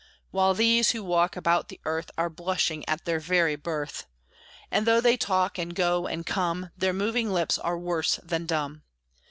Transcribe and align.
While 0.31 0.55
these, 0.55 0.89
who 0.93 1.03
walk 1.03 1.35
about 1.37 1.67
the 1.67 1.79
earth, 1.85 2.09
Are 2.17 2.27
blushing 2.27 2.83
at 2.89 3.05
their 3.05 3.19
very 3.19 3.55
birth! 3.55 4.07
And, 4.71 4.87
though 4.87 4.99
they 4.99 5.15
talk, 5.15 5.59
and 5.59 5.75
go, 5.75 6.07
and 6.07 6.25
come, 6.25 6.71
Their 6.75 6.91
moving 6.91 7.29
lips 7.31 7.59
are 7.59 7.77
worse 7.77 8.19
than 8.23 8.47
dumb. 8.47 8.81